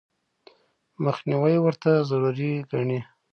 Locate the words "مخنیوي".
1.03-1.57